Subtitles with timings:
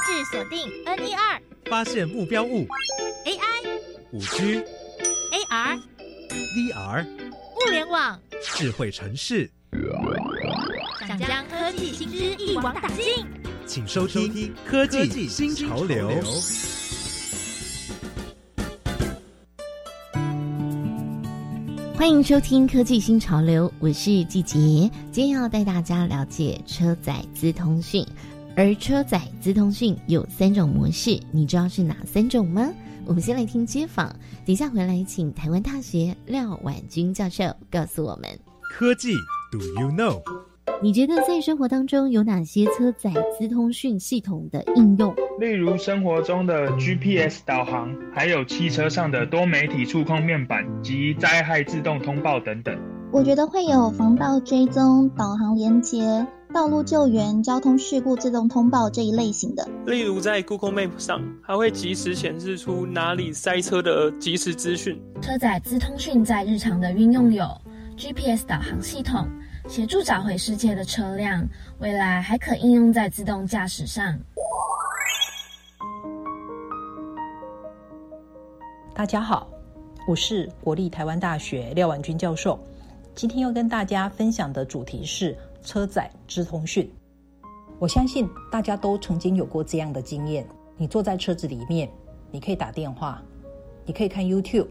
[0.00, 2.66] 置锁定 N 一二，发现目标物。
[3.24, 3.68] AI、
[4.12, 4.62] 五 G、
[5.32, 5.78] AR、
[6.54, 9.50] VR、物联网，智慧城市，
[11.06, 13.26] 想将科技新知一网打尽。
[13.66, 14.32] 请收听
[14.64, 16.10] 《科技新潮流》。
[21.96, 24.56] 欢迎收听科技新潮流，我是季杰。
[25.10, 28.06] 今天要带大家了解车载资通讯，
[28.58, 32.68] 而车载资通讯有三种模式，你知道是哪三种吗？
[33.06, 34.12] 我们先来听街访，
[34.44, 38.28] 等下回来请台湾大学廖婉君教授告诉我们。
[38.68, 39.12] 科技
[39.52, 40.20] ，Do you know？
[40.82, 45.14] 你觉得在生活当中有哪些车载资通讯系统的应用？
[45.38, 52.76] 例如生活中的 GPS 导航，还有汽车上的多媒体触控面板及灾害自动通报等等。
[53.10, 59.66] 我觉得会有防盗追踪、导航连接、道路救援、交通事故自动通报这一类型的。
[59.86, 65.00] 例如在 Google Map 上，还会及时显示出哪里塞车的即时资讯。
[65.22, 67.46] 车载资通讯在日常的运用有
[67.96, 69.26] GPS 导航系统。
[69.66, 71.46] 协助找回失窃的车辆，
[71.78, 74.18] 未来还可应用在自动驾驶上。
[78.94, 79.46] 大家好，
[80.06, 82.58] 我是国立台湾大学廖婉君教授。
[83.18, 86.88] 今天要跟大家分享的主题是车载智通讯。
[87.80, 91.90] 我相信大家都曾经有过这样的经验：你坐在车子里面，
[92.30, 93.20] 你可以打电话，
[93.84, 94.68] 你可以看 YouTube，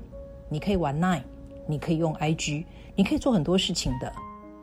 [0.48, 1.24] 你可以玩 Line，
[1.68, 2.64] 你可以用 IG，
[2.96, 4.10] 你可以做很多事情的。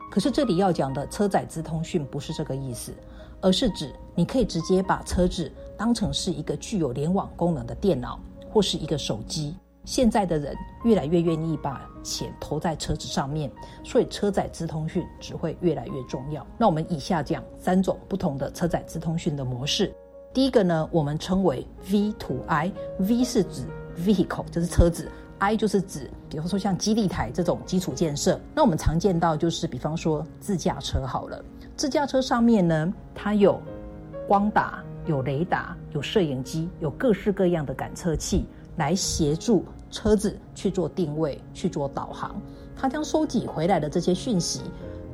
[0.09, 2.91] 可是这里要讲的车载资通讯不是这个意思，
[3.39, 9.55] 而是指你可以直接把车子当成是一个具有联网功能的电脑或是一个手机。
[9.85, 13.49] 现在的人越来越愿意把钱投在车子上面，
[13.83, 16.45] 所以车载资通讯只会越来越重要。
[16.57, 19.93] 那我们以下讲三种不同的车载资通讯的模式。
[20.33, 23.63] 第一个呢，我们称为 V to I，V 是指
[23.97, 25.09] vehicle，就是车子。
[25.37, 31.43] I 就是指，比方说像基地台这种基础建设，那我们常见到就是，比方说自驾车好了，
[31.75, 33.61] 自驾车上面呢，它有
[34.29, 38.45] 光打、有雷达、有摄影机、有各式各样的感测器
[38.77, 42.39] 来协助车子去做定位、去做导航。
[42.75, 44.61] 它将收集回来的这些讯息，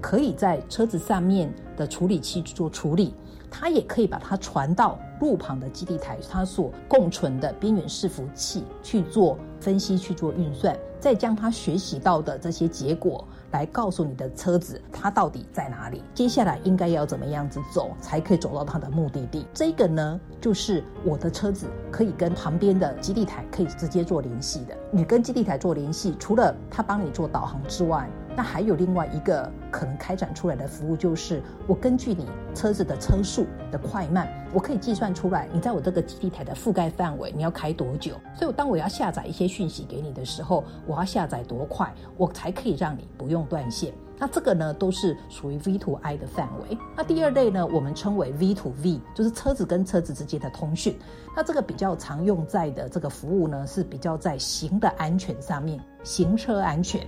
[0.01, 3.13] 可以在车子上面的处理器去做处理。
[3.49, 19.45] 它也可以把它传到路旁的基地台，它所共存的边缘伺服器去做分析、去做运算，再将它学习到的这些结果来告诉你的车子它到底在哪里，接下来应该要怎么样子走才可以走到它的目的地。
[19.53, 24.75] 这个呢，就是我的车子可以跟旁边的基地台可以直接做联系的。
[24.91, 32.25] 你跟基地台做联系，除了它帮你做导航之外，那还有另外一个可能开展出来的服务，就是我根据你
[32.55, 38.15] 车子的车速的快慢，我可以计算出来你在我这个基地台的覆盖范围，你要开多久。
[38.33, 43.93] 所以，当我要下载一些讯息给你的时候，我要下载多快，我才可以让你不用断线。
[44.17, 46.77] 那这个呢，都是属于 V to I 的范围。
[46.95, 50.95] 那第二类呢，我们称为 V to V，就是车子跟车子之间的通讯。
[51.35, 57.01] 那这个比较常用在的这个服务呢，是比较在行的安全上面，行车安全。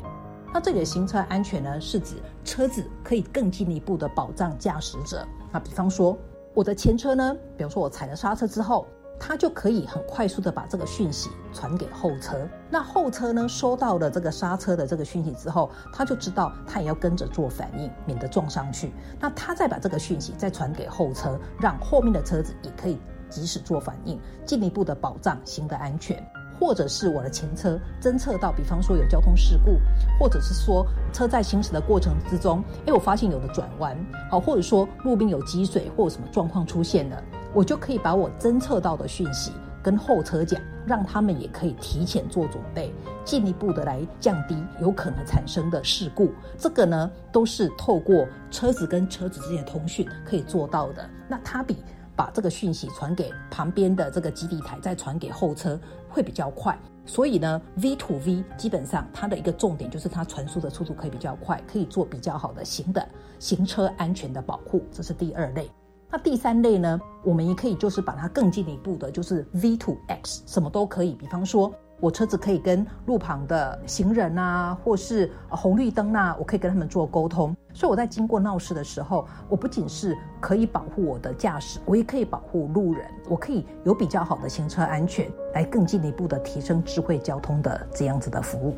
[0.53, 5.25] 那这里的行车安全呢，是指车子可以更进一步的保障驾驶者。
[5.51, 6.15] 那比方说，
[6.53, 8.85] 我的前车呢，比如说我踩了刹车之后，
[9.19, 12.47] 它就可以很快速的把这个讯息传给后车。
[12.69, 18.93] 那后车呢，收到了这个刹车的这个讯息之后，他就知道他也要跟着做反应，免得撞上去。
[19.19, 26.23] 那他再把这个讯息再传给后车，让后面的车子也可以及时做反应，进一步的保障行的安全。
[26.59, 29.79] 或者是我的前车侦测到，比方说有交通事故，
[30.19, 33.97] 或者是说车在行驶的过程之中，哎，我发现有的转弯，
[34.29, 37.21] 好，或者说路边有积水或什么状况出现了，
[37.53, 42.93] 我就可以把我侦测到的讯息跟后车讲，让他们也可以提前做准备，
[43.25, 46.31] 进一步的来降低有可能产生的事故。
[46.57, 51.09] 这个呢，都是透过车子跟车子之间的通讯可以做到的。
[51.27, 51.75] 那它比。
[52.15, 55.79] 把这个讯息传给旁边的这个基地台，再传给后车
[56.09, 56.77] 会比较快。
[57.05, 63.07] 所以呢，V to V 基本上它的一个重点就是它传输的速度可以比较快，可以做比较好的行的
[63.39, 64.83] 行车安全的保护。
[64.91, 65.69] 这是第二类。
[66.09, 71.13] 那第三类呢，我们也可以就是把它更进一步的，就是 V to X，什么都可以。
[71.13, 71.73] 比方说。
[71.99, 77.55] 我车子可以跟路旁的行人啊，或是红绿灯啊，我可以跟他们做沟通。
[77.73, 88.77] 所以我在经过闹市的时候，我不仅是可以保护我的驾驶，我也可以保护路人，我可以有比较好的行车安全，来更进一步的提升智慧交通的这样子的服务。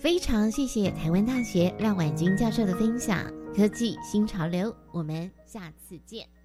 [0.00, 3.18] 非常谢谢台湾大学廖婉君教授的分享，
[3.54, 6.37] 科技新潮流，我们下次见。